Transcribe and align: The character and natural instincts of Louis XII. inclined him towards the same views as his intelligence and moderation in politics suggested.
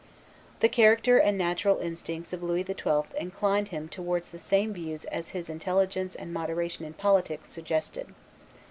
The 0.61 0.67
character 0.67 1.19
and 1.19 1.37
natural 1.37 1.77
instincts 1.77 2.33
of 2.33 2.41
Louis 2.41 2.63
XII. 2.63 3.15
inclined 3.19 3.67
him 3.67 3.87
towards 3.87 4.31
the 4.31 4.39
same 4.39 4.73
views 4.73 5.05
as 5.05 5.29
his 5.29 5.47
intelligence 5.47 6.15
and 6.15 6.33
moderation 6.33 6.85
in 6.85 6.93
politics 6.95 7.51
suggested. 7.51 8.07